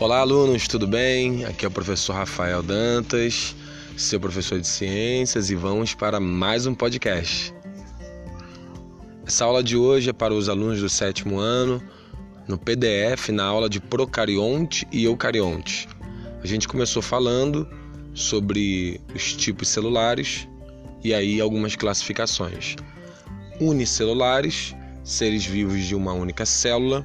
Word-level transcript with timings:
Olá, 0.00 0.20
alunos, 0.20 0.68
tudo 0.68 0.86
bem? 0.86 1.44
Aqui 1.44 1.64
é 1.64 1.68
o 1.68 1.72
professor 1.72 2.12
Rafael 2.12 2.62
Dantas, 2.62 3.56
seu 3.96 4.20
professor 4.20 4.60
de 4.60 4.66
ciências, 4.68 5.50
e 5.50 5.56
vamos 5.56 5.92
para 5.92 6.20
mais 6.20 6.66
um 6.66 6.74
podcast. 6.74 7.52
Essa 9.26 9.44
aula 9.44 9.60
de 9.60 9.76
hoje 9.76 10.10
é 10.10 10.12
para 10.12 10.32
os 10.32 10.48
alunos 10.48 10.80
do 10.80 10.88
sétimo 10.88 11.40
ano, 11.40 11.82
no 12.46 12.56
PDF, 12.56 13.30
na 13.30 13.44
aula 13.44 13.68
de 13.68 13.80
procarionte 13.80 14.86
e 14.92 15.02
eucarionte. 15.02 15.88
A 16.44 16.46
gente 16.46 16.68
começou 16.68 17.02
falando 17.02 17.68
sobre 18.14 19.00
os 19.12 19.32
tipos 19.32 19.66
celulares 19.66 20.46
e 21.02 21.12
aí 21.12 21.40
algumas 21.40 21.74
classificações. 21.74 22.76
Unicelulares, 23.60 24.76
seres 25.02 25.44
vivos 25.44 25.82
de 25.82 25.96
uma 25.96 26.12
única 26.12 26.46
célula, 26.46 27.04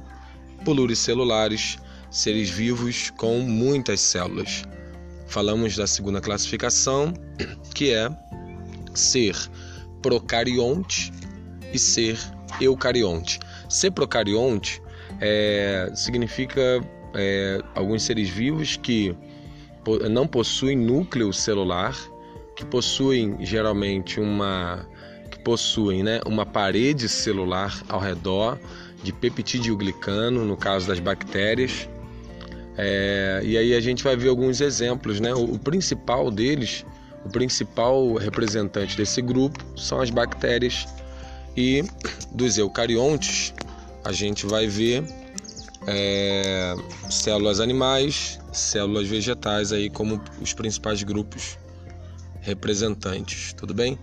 pluricelulares, 0.64 1.76
seres 2.14 2.48
vivos 2.48 3.10
com 3.10 3.40
muitas 3.40 4.00
células. 4.00 4.62
Falamos 5.26 5.76
da 5.76 5.84
segunda 5.84 6.20
classificação, 6.20 7.12
que 7.74 7.92
é 7.92 8.08
ser 8.94 9.36
procarionte 10.00 11.12
e 11.72 11.78
ser 11.78 12.16
eucarionte. 12.60 13.40
Ser 13.68 13.90
procarionte 13.90 14.80
é, 15.20 15.90
significa 15.92 16.80
é, 17.14 17.60
alguns 17.74 18.04
seres 18.04 18.28
vivos 18.28 18.76
que 18.76 19.16
não 20.08 20.24
possuem 20.24 20.76
núcleo 20.76 21.32
celular, 21.32 21.96
que 22.54 22.64
possuem 22.64 23.44
geralmente 23.44 24.20
uma 24.20 24.86
que 25.32 25.38
possuem 25.40 26.04
né, 26.04 26.20
uma 26.24 26.46
parede 26.46 27.08
celular 27.08 27.82
ao 27.88 27.98
redor 27.98 28.56
de 29.02 29.12
peptidoglicano, 29.12 30.44
no 30.44 30.56
caso 30.56 30.86
das 30.86 31.00
bactérias, 31.00 31.88
é, 32.76 33.40
e 33.44 33.56
aí 33.56 33.74
a 33.74 33.80
gente 33.80 34.02
vai 34.02 34.16
ver 34.16 34.28
alguns 34.28 34.60
exemplos, 34.60 35.20
né? 35.20 35.32
O, 35.34 35.58
principal 35.58 36.30
deles, 36.30 36.84
o 37.24 37.28
principal 37.28 38.14
representante 38.14 38.96
desse 38.96 39.22
grupo 39.22 39.64
são 39.76 40.00
as 40.00 40.10
bactérias 40.10 40.86
e 41.56 41.84
dos 42.32 42.58
eucariontes 42.58 43.54
a 44.04 44.12
gente 44.12 44.44
vai 44.44 44.66
ver 44.66 45.04
é, 45.86 46.74
células 47.08 47.60
animais, 47.60 48.40
células 48.52 49.06
vegetais 49.06 49.72
aí 49.72 49.88
como 49.88 50.20
os 50.40 50.52
principais 50.52 51.02
grupos 51.02 51.58
representantes, 52.40 53.52
tudo 53.54 53.72
bem? 53.72 53.98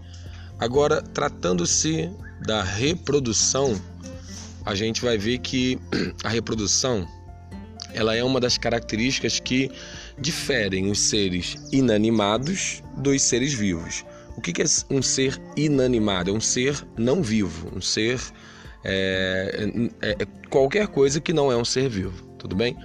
Agora, 0.58 1.02
tratando-se 1.02 2.09
da 2.45 2.64
reprodução, 2.64 3.80
a 4.66 4.73
gente 4.73 5.02
vai 5.02 5.17
ver 5.17 5.39
que 5.39 5.77
a 6.23 6.30
reprodução 6.30 7.08
ela 7.94 8.16
é 8.16 8.23
uma 8.23 8.39
das 8.39 8.58
características 8.58 9.39
que 9.39 9.72
diferem 10.17 10.89
os 10.89 11.00
seres 11.00 11.56
inanimados 11.72 12.81
dos 12.98 13.22
seres 13.22 13.53
vivos. 13.53 14.06
O 14.38 14.42
que 14.42 14.61
é 14.61 14.66
um 14.89 15.02
ser 15.02 15.39
inanimado? 15.56 16.31
É 16.31 16.33
um 16.33 16.42
ser 16.42 16.86
não 16.98 17.22
vivo, 17.22 17.72
um 17.75 17.81
ser 17.81 18.20
é, 18.83 19.70
é, 20.02 20.09
é 20.20 20.28
qualquer 20.50 20.88
coisa 20.88 21.20
que 21.20 21.33
não 21.33 21.52
é 21.52 21.58
um 21.58 21.66
ser 21.66 21.89
vivo, 21.89 22.23
tudo 22.38 22.56
bem? 22.56 22.78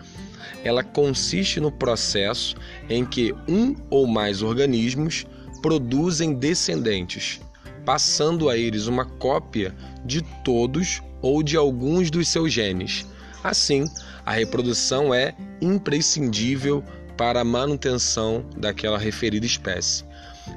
Ela 0.64 0.82
consiste 0.82 1.60
no 1.60 1.70
processo 1.70 2.56
em 2.88 3.04
que 3.04 3.32
um 3.48 3.74
ou 3.88 4.06
mais 4.06 4.42
organismos 4.42 5.26
produzem 5.62 6.34
descendentes, 6.34 7.40
passando 7.84 8.48
a 8.48 8.56
eles 8.56 8.86
uma 8.86 9.04
cópia 9.04 9.74
de 10.04 10.22
todos 10.44 11.02
ou 11.22 11.42
de 11.42 11.56
alguns 11.56 12.10
dos 12.10 12.28
seus 12.28 12.52
genes. 12.52 13.06
Assim, 13.42 13.84
a 14.26 14.32
reprodução 14.32 15.14
é 15.14 15.32
imprescindível 15.60 16.82
para 17.16 17.40
a 17.40 17.44
manutenção 17.44 18.44
daquela 18.56 18.98
referida 18.98 19.46
espécie. 19.46 20.04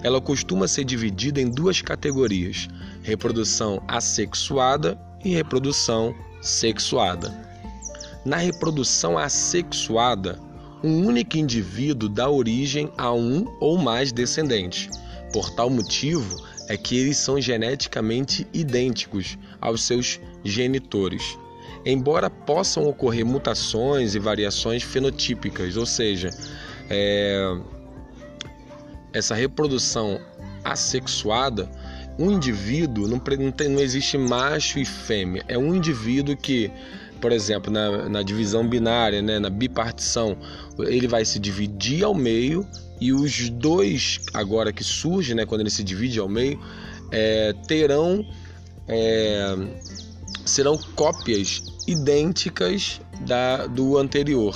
Ela 0.03 0.19
costuma 0.19 0.67
ser 0.67 0.83
dividida 0.83 1.39
em 1.39 1.49
duas 1.49 1.79
categorias: 1.79 2.67
reprodução 3.03 3.81
assexuada 3.87 4.99
e 5.23 5.29
reprodução 5.29 6.15
sexuada. 6.41 7.31
Na 8.25 8.37
reprodução 8.37 9.17
assexuada, 9.17 10.39
um 10.83 11.05
único 11.05 11.37
indivíduo 11.37 12.09
dá 12.09 12.27
origem 12.27 12.91
a 12.97 13.13
um 13.13 13.45
ou 13.59 13.77
mais 13.77 14.11
descendentes. 14.11 14.89
Por 15.31 15.51
tal 15.51 15.69
motivo 15.69 16.43
é 16.67 16.75
que 16.75 16.97
eles 16.97 17.17
são 17.17 17.39
geneticamente 17.39 18.47
idênticos 18.51 19.37
aos 19.61 19.83
seus 19.83 20.19
genitores 20.43 21.37
embora 21.85 22.29
possam 22.29 22.87
ocorrer 22.87 23.25
mutações 23.25 24.15
e 24.15 24.19
variações 24.19 24.83
fenotípicas, 24.83 25.77
ou 25.77 25.85
seja, 25.85 26.29
é, 26.89 27.57
essa 29.13 29.35
reprodução 29.35 30.19
assexuada, 30.63 31.69
um 32.17 32.31
indivíduo 32.31 33.07
não, 33.07 33.17
não, 33.17 33.69
não 33.69 33.79
existe 33.79 34.17
macho 34.17 34.79
e 34.79 34.85
fêmea, 34.85 35.43
é 35.47 35.57
um 35.57 35.73
indivíduo 35.73 36.35
que 36.35 36.71
por 37.19 37.31
exemplo, 37.33 37.71
na, 37.71 38.07
na, 38.07 38.23
divisão 38.23 38.65
binária, 38.65 39.21
né, 39.21 39.39
na 39.39 39.49
bipartição, 39.49 40.37
ele 40.79 41.05
vai 41.05 41.25
se 41.25 41.37
dividir 41.37 42.03
ao 42.03 42.15
meio 42.15 42.65
e 42.99 43.13
os 43.13 43.49
dois, 43.49 44.21
agora 44.33 44.71
que 44.71 44.83
surge, 44.83 45.35
né, 45.35 45.45
quando 45.45 45.61
ele 45.61 45.69
se 45.69 45.83
divide 45.83 46.19
ao 46.19 46.29
meio, 46.29 46.59
é, 47.11 47.53
terão 47.67 48.25
é, 48.87 49.55
serão 50.49 50.77
cópias 50.95 51.63
idênticas 51.87 53.01
da, 53.21 53.67
do 53.67 53.97
anterior. 53.97 54.55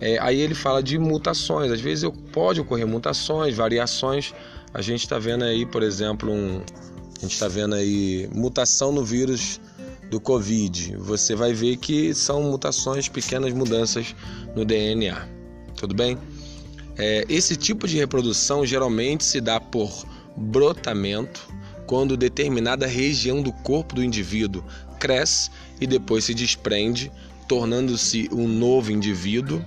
É, 0.00 0.18
aí 0.20 0.40
ele 0.40 0.54
fala 0.54 0.82
de 0.82 0.98
mutações. 0.98 1.70
Às 1.70 1.80
vezes 1.80 2.08
pode 2.32 2.60
ocorrer 2.60 2.86
mutações, 2.86 3.54
variações. 3.54 4.34
A 4.72 4.82
gente 4.82 5.00
está 5.00 5.18
vendo 5.18 5.44
aí, 5.44 5.64
por 5.64 5.82
exemplo, 5.82 6.30
um, 6.30 6.62
a 7.18 7.20
gente 7.20 7.32
está 7.32 7.48
vendo 7.48 7.74
aí 7.74 8.28
mutação 8.34 8.92
no 8.92 9.04
vírus 9.04 9.60
do 10.10 10.20
Covid. 10.20 10.96
Você 10.98 11.34
vai 11.34 11.52
ver 11.52 11.76
que 11.76 12.14
são 12.14 12.42
mutações, 12.42 13.08
pequenas 13.08 13.52
mudanças 13.52 14.14
no 14.54 14.64
DNA. 14.64 15.28
Tudo 15.76 15.94
bem? 15.94 16.18
É, 16.96 17.24
esse 17.28 17.56
tipo 17.56 17.88
de 17.88 17.96
reprodução 17.96 18.64
geralmente 18.64 19.24
se 19.24 19.40
dá 19.40 19.58
por 19.58 19.90
brotamento, 20.36 21.48
quando 21.86 22.16
determinada 22.16 22.86
região 22.86 23.42
do 23.42 23.52
corpo 23.52 23.94
do 23.94 24.04
indivíduo 24.04 24.64
cresce 24.98 25.50
e 25.80 25.86
depois 25.86 26.24
se 26.24 26.34
desprende, 26.34 27.12
tornando-se 27.46 28.28
um 28.32 28.48
novo 28.48 28.90
indivíduo, 28.90 29.64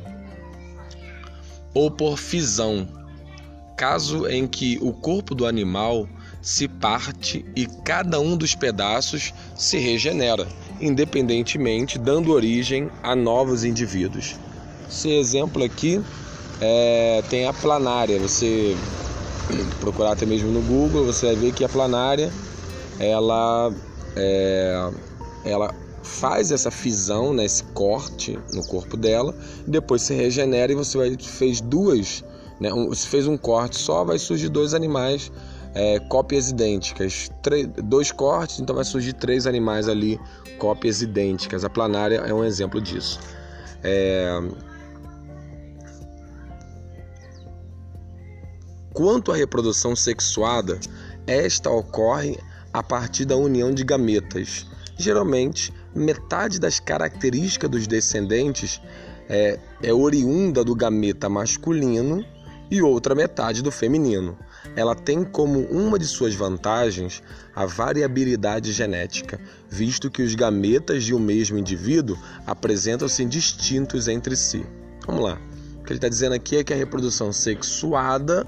ou 1.73 1.91
por 1.91 2.17
fisão, 2.17 2.87
caso 3.75 4.27
em 4.27 4.47
que 4.47 4.79
o 4.81 4.91
corpo 4.91 5.35
do 5.35 5.45
animal 5.45 6.09
se 6.41 6.67
parte 6.67 7.45
e 7.55 7.67
cada 7.83 8.19
um 8.19 8.35
dos 8.35 8.55
pedaços 8.55 9.33
se 9.55 9.77
regenera, 9.77 10.47
independentemente, 10.79 11.99
dando 11.99 12.31
origem 12.31 12.89
a 13.03 13.15
novos 13.15 13.63
indivíduos. 13.63 14.35
Esse 14.89 15.11
exemplo 15.11 15.63
aqui 15.63 16.01
é, 16.61 17.23
tem 17.29 17.45
a 17.45 17.53
planária. 17.53 18.17
Você 18.19 18.75
procurar 19.79 20.11
até 20.11 20.25
mesmo 20.25 20.51
no 20.51 20.61
Google, 20.61 21.05
você 21.05 21.27
vai 21.27 21.35
ver 21.35 21.53
que 21.53 21.63
a 21.63 21.69
planária 21.69 22.31
ela 22.99 23.71
é, 24.15 24.89
ela 25.45 25.73
faz 26.03 26.51
essa 26.51 26.71
fisão, 26.71 27.33
né, 27.33 27.45
esse 27.45 27.63
corte 27.63 28.39
no 28.53 28.65
corpo 28.65 28.95
dela, 28.95 29.35
depois 29.67 30.01
se 30.01 30.13
regenera 30.13 30.71
e 30.71 30.75
você 30.75 30.97
vai, 30.97 31.17
fez 31.17 31.59
duas, 31.59 32.23
né, 32.59 32.73
um, 32.73 32.93
se 32.93 33.07
fez 33.07 33.27
um 33.27 33.37
corte 33.37 33.77
só, 33.77 34.03
vai 34.03 34.17
surgir 34.17 34.49
dois 34.49 34.73
animais 34.73 35.31
é, 35.75 35.99
cópias 35.99 36.49
idênticas, 36.49 37.29
três, 37.41 37.67
dois 37.83 38.11
cortes, 38.11 38.59
então 38.59 38.75
vai 38.75 38.85
surgir 38.85 39.13
três 39.13 39.45
animais 39.45 39.87
ali 39.87 40.19
cópias 40.57 41.03
idênticas. 41.03 41.63
A 41.63 41.69
planária 41.69 42.15
é 42.17 42.33
um 42.33 42.43
exemplo 42.43 42.81
disso. 42.81 43.19
É... 43.83 44.41
Quanto 48.97 49.31
à 49.31 49.35
reprodução 49.35 49.95
sexuada, 49.95 50.79
esta 51.27 51.69
ocorre 51.69 52.39
a 52.73 52.81
partir 52.81 53.25
da 53.25 53.37
união 53.37 53.71
de 53.71 53.83
gametas 53.83 54.65
Geralmente, 54.97 55.71
metade 55.93 56.59
das 56.59 56.79
características 56.79 57.69
dos 57.69 57.85
descendentes 57.85 58.81
é, 59.29 59.59
é 59.83 59.93
oriunda 59.93 60.63
do 60.63 60.73
gameta 60.73 61.29
masculino 61.29 62.25
e 62.71 62.81
outra 62.81 63.13
metade 63.13 63.61
do 63.61 63.71
feminino. 63.71 64.35
Ela 64.75 64.95
tem 64.95 65.23
como 65.23 65.59
uma 65.67 65.99
de 65.99 66.05
suas 66.07 66.33
vantagens 66.33 67.21
a 67.55 67.67
variabilidade 67.67 68.71
genética, 68.71 69.39
visto 69.69 70.09
que 70.09 70.23
os 70.23 70.33
gametas 70.33 71.03
de 71.03 71.13
um 71.13 71.19
mesmo 71.19 71.59
indivíduo 71.59 72.17
apresentam-se 72.47 73.23
distintos 73.25 74.07
entre 74.07 74.35
si. 74.35 74.65
Vamos 75.05 75.23
lá. 75.23 75.39
O 75.79 75.83
que 75.83 75.93
ele 75.93 75.99
está 75.99 76.09
dizendo 76.09 76.33
aqui 76.33 76.57
é 76.57 76.63
que 76.63 76.73
a 76.73 76.75
reprodução 76.75 77.31
sexuada 77.31 78.47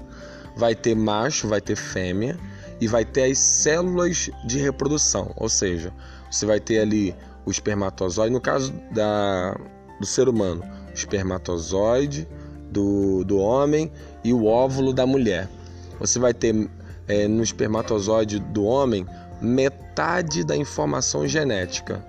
vai 0.56 0.74
ter 0.74 0.94
macho, 0.94 1.48
vai 1.48 1.60
ter 1.60 1.76
fêmea 1.76 2.38
e 2.80 2.86
vai 2.86 3.04
ter 3.04 3.30
as 3.30 3.38
células 3.38 4.30
de 4.46 4.58
reprodução, 4.58 5.32
ou 5.36 5.48
seja, 5.48 5.92
você 6.30 6.46
vai 6.46 6.60
ter 6.60 6.80
ali 6.80 7.14
o 7.44 7.50
espermatozoide, 7.50 8.32
no 8.32 8.40
caso 8.40 8.72
da, 8.92 9.56
do 9.98 10.06
ser 10.06 10.28
humano, 10.28 10.62
espermatozoide 10.94 12.28
do, 12.70 13.24
do 13.24 13.38
homem 13.38 13.90
e 14.24 14.32
o 14.32 14.46
óvulo 14.46 14.92
da 14.92 15.06
mulher. 15.06 15.48
Você 15.98 16.18
vai 16.18 16.32
ter 16.32 16.68
é, 17.08 17.26
no 17.26 17.42
espermatozoide 17.42 18.38
do 18.38 18.64
homem 18.64 19.06
metade 19.40 20.44
da 20.44 20.56
informação 20.56 21.26
genética 21.26 22.04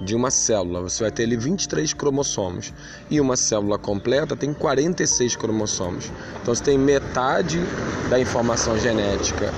de 0.00 0.14
uma 0.14 0.30
célula. 0.30 0.80
Você 0.82 1.02
vai 1.02 1.10
ter 1.10 1.24
ali 1.24 1.36
23 1.36 1.92
cromossomos. 1.92 2.72
E 3.10 3.20
uma 3.20 3.36
célula 3.36 3.78
completa 3.78 4.36
tem 4.36 4.52
46 4.52 5.36
cromossomos. 5.36 6.10
Então 6.42 6.54
você 6.54 6.62
tem 6.62 6.78
metade 6.78 7.60
da 8.08 8.18
informação 8.18 8.78
genética 8.78 9.52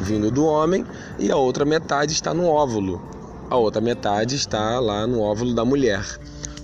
vindo 0.00 0.30
do 0.30 0.44
homem 0.44 0.84
e 1.18 1.30
a 1.30 1.36
outra 1.36 1.64
metade 1.64 2.12
está 2.12 2.32
no 2.32 2.46
óvulo. 2.46 3.00
A 3.48 3.56
outra 3.56 3.80
metade 3.80 4.36
está 4.36 4.78
lá 4.78 5.06
no 5.06 5.20
óvulo 5.20 5.54
da 5.54 5.64
mulher. 5.64 6.04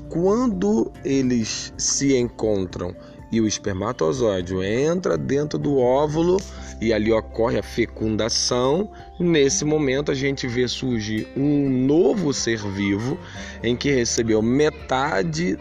Quando 0.09 0.91
eles 1.05 1.73
se 1.77 2.17
encontram 2.17 2.95
e 3.31 3.41
o 3.41 3.47
espermatozoide 3.47 4.55
entra 4.65 5.17
dentro 5.19 5.59
do 5.59 5.79
óvulo 5.79 6.37
e 6.81 6.93
ali 6.93 7.13
ocorre 7.13 7.59
a 7.59 7.63
fecundação, 7.63 8.91
nesse 9.19 9.65
momento 9.65 10.13
a 10.13 10.15
gente 10.15 10.47
vê 10.47 10.69
surgir 10.69 11.27
um 11.37 11.69
novo 11.69 12.33
ser 12.33 12.59
vivo 12.59 13.19
em 13.63 13.77
que 13.77 13.91
recebeu 13.91 14.43
metade 14.43 15.59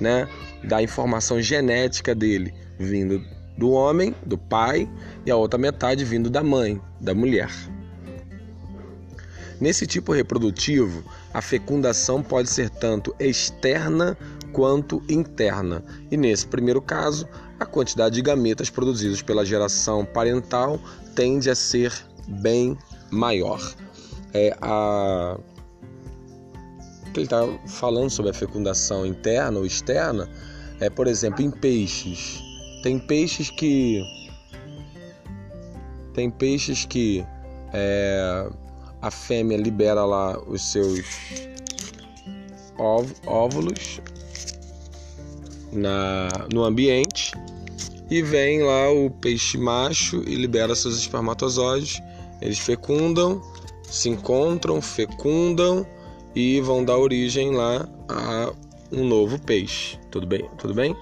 né, 0.00 0.28
da 0.62 0.82
informação 0.82 1.40
genética 1.40 2.14
dele 2.14 2.54
vindo 2.78 3.22
do 3.56 3.70
homem, 3.70 4.14
do 4.26 4.36
pai, 4.36 4.88
e 5.24 5.30
a 5.30 5.36
outra 5.36 5.58
metade 5.58 6.04
vindo 6.04 6.28
da 6.28 6.42
mãe, 6.42 6.80
da 7.00 7.14
mulher. 7.14 7.50
Nesse 9.60 9.86
tipo 9.86 10.12
reprodutivo, 10.12 11.04
a 11.32 11.40
fecundação 11.40 12.22
pode 12.22 12.50
ser 12.50 12.68
tanto 12.68 13.14
externa 13.18 14.18
quanto 14.54 15.02
interna, 15.08 15.84
e 16.10 16.16
nesse 16.16 16.46
primeiro 16.46 16.80
caso, 16.80 17.28
a 17.58 17.66
quantidade 17.66 18.14
de 18.14 18.22
gametas 18.22 18.70
produzidos 18.70 19.20
pela 19.20 19.44
geração 19.44 20.04
parental 20.04 20.78
tende 21.14 21.50
a 21.50 21.56
ser 21.56 21.92
bem 22.28 22.78
maior. 23.10 23.60
É, 24.32 24.56
a... 24.62 25.36
Ele 27.14 27.24
está 27.24 27.46
falando 27.66 28.10
sobre 28.10 28.30
a 28.30 28.34
fecundação 28.34 29.04
interna 29.04 29.58
ou 29.58 29.66
externa, 29.66 30.28
é, 30.80 30.88
por 30.88 31.06
exemplo, 31.06 31.42
em 31.42 31.50
peixes. 31.50 32.42
Tem 32.82 32.98
peixes 32.98 33.50
que. 33.50 34.02
Tem 36.12 36.30
peixes 36.30 36.84
que 36.84 37.24
é, 37.72 38.48
a 39.02 39.10
fêmea 39.10 39.56
libera 39.56 40.04
lá 40.04 40.38
os 40.40 40.62
seus 40.62 41.04
óvulos 43.26 44.00
na, 45.74 46.28
no 46.52 46.64
ambiente 46.64 47.32
e 48.10 48.22
vem 48.22 48.62
lá 48.62 48.90
o 48.90 49.10
peixe 49.10 49.58
macho 49.58 50.22
e 50.26 50.34
libera 50.34 50.74
seus 50.74 50.98
espermatozoides. 50.98 52.00
Eles 52.40 52.58
fecundam, 52.58 53.42
se 53.82 54.08
encontram, 54.08 54.80
fecundam 54.80 55.86
e 56.34 56.60
vão 56.60 56.84
dar 56.84 56.98
origem 56.98 57.52
lá 57.52 57.88
a 58.08 58.52
um 58.92 59.04
novo 59.04 59.38
peixe. 59.38 59.98
Tudo 60.10 60.26
bem? 60.26 60.48
Tudo 60.58 60.74
bem? 60.74 60.96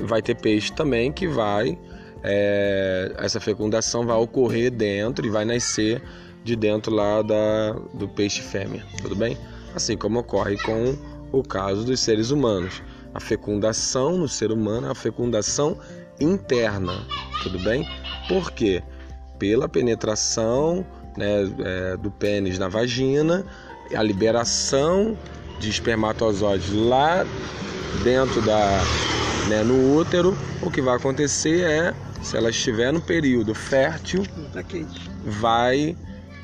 Vai 0.00 0.22
ter 0.22 0.34
peixe 0.34 0.72
também 0.72 1.12
que 1.12 1.28
vai 1.28 1.78
é, 2.22 3.14
essa 3.18 3.40
fecundação 3.40 4.04
vai 4.06 4.16
ocorrer 4.16 4.70
dentro 4.70 5.26
e 5.26 5.30
vai 5.30 5.44
nascer 5.44 6.02
de 6.44 6.56
dentro 6.56 6.94
lá 6.94 7.22
da, 7.22 7.72
do 7.94 8.08
peixe 8.08 8.40
fêmea. 8.40 8.84
Tudo 9.02 9.16
bem? 9.16 9.36
Assim 9.74 9.96
como 9.96 10.20
ocorre 10.20 10.56
com 10.58 10.96
o 11.32 11.42
caso 11.42 11.84
dos 11.84 12.00
seres 12.00 12.30
humanos. 12.30 12.82
A 13.14 13.20
fecundação 13.20 14.16
no 14.16 14.28
ser 14.28 14.52
humano 14.52 14.86
é 14.86 14.90
a 14.90 14.94
fecundação 14.94 15.76
interna, 16.20 17.04
tudo 17.42 17.58
bem? 17.58 17.86
Por 18.28 18.52
quê? 18.52 18.82
Pela 19.38 19.68
penetração 19.68 20.84
né, 21.16 21.50
é, 21.64 21.96
do 21.96 22.10
pênis 22.10 22.58
na 22.58 22.68
vagina, 22.68 23.44
a 23.94 24.02
liberação 24.02 25.16
de 25.58 25.70
espermatozoides 25.70 26.72
lá 26.72 27.24
dentro 28.04 28.40
da 28.42 28.82
né, 29.48 29.64
no 29.64 29.96
útero, 29.96 30.36
o 30.62 30.70
que 30.70 30.80
vai 30.80 30.96
acontecer 30.96 31.64
é, 31.64 31.94
se 32.22 32.36
ela 32.36 32.50
estiver 32.50 32.92
no 32.92 33.00
período 33.00 33.54
fértil, 33.54 34.22
tá 34.52 34.62
vai 35.24 35.96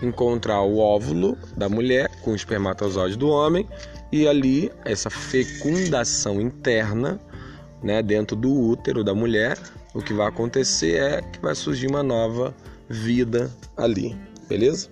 encontrar 0.03 0.61
o 0.63 0.79
óvulo 0.79 1.39
da 1.57 1.69
mulher 1.69 2.11
com 2.27 2.33
o 2.33 2.35
espermatozoide 2.35 3.17
do 3.17 3.29
homem 3.29 3.65
e 4.11 4.27
ali 4.27 4.73
essa 4.85 5.09
fecundação 5.09 6.41
interna 6.41 7.21
né, 7.81 8.03
dentro 8.03 8.35
do 8.35 8.53
útero 8.53 9.05
da 9.05 9.15
mulher, 9.15 9.57
o 9.95 10.03
que 10.03 10.13
vai 10.13 10.27
acontecer 10.27 11.01
é 11.01 11.23
que 11.23 11.39
vai 11.41 11.55
surgir 11.55 11.87
uma 11.87 12.03
nova 12.03 12.53
vida 12.89 13.55
ali, 13.77 14.19
beleza? 14.49 14.89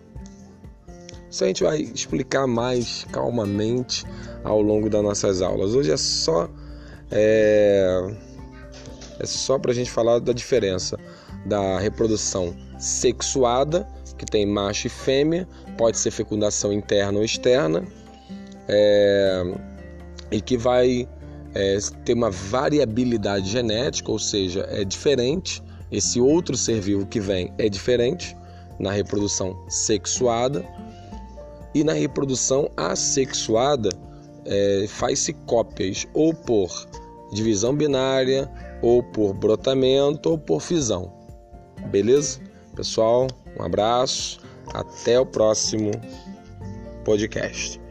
Isso 1.28 1.42
a 1.42 1.48
gente 1.48 1.64
vai 1.64 1.80
explicar 1.80 2.46
mais 2.46 3.04
calmamente 3.10 4.04
ao 4.44 4.62
longo 4.62 4.88
das 4.88 5.02
nossas 5.02 5.42
aulas. 5.42 5.74
Hoje 5.74 5.90
é 5.90 5.96
só 5.96 6.48
é, 7.10 8.14
é 9.18 9.26
só 9.26 9.58
para 9.58 9.72
a 9.72 9.74
gente 9.74 9.90
falar 9.90 10.20
da 10.20 10.32
diferença 10.32 10.96
da 11.44 11.80
reprodução 11.80 12.56
sexuada, 12.78 13.88
que 14.18 14.24
tem 14.24 14.46
macho 14.46 14.86
e 14.86 14.90
fêmea, 14.90 15.46
pode 15.76 15.98
ser 15.98 16.10
fecundação 16.10 16.72
interna 16.72 17.18
ou 17.18 17.24
externa, 17.24 17.84
é, 18.68 19.42
e 20.30 20.40
que 20.40 20.56
vai 20.56 21.08
é, 21.54 21.78
ter 22.04 22.14
uma 22.14 22.30
variabilidade 22.30 23.50
genética, 23.50 24.10
ou 24.10 24.18
seja, 24.18 24.66
é 24.70 24.84
diferente. 24.84 25.62
Esse 25.90 26.20
outro 26.20 26.56
ser 26.56 26.80
vivo 26.80 27.06
que 27.06 27.20
vem 27.20 27.52
é 27.58 27.68
diferente 27.68 28.36
na 28.78 28.90
reprodução 28.90 29.56
sexuada 29.68 30.64
e 31.74 31.84
na 31.84 31.92
reprodução 31.92 32.70
assexuada 32.76 33.90
é, 34.44 34.86
faz-se 34.88 35.32
cópias 35.32 36.06
ou 36.14 36.34
por 36.34 36.86
divisão 37.32 37.74
binária, 37.74 38.50
ou 38.80 39.02
por 39.02 39.34
brotamento, 39.34 40.30
ou 40.30 40.38
por 40.38 40.60
fisão. 40.60 41.12
Beleza? 41.90 42.38
Pessoal, 42.76 43.26
um 43.58 43.64
abraço, 43.64 44.40
até 44.72 45.18
o 45.18 45.26
próximo 45.26 45.90
podcast. 47.04 47.83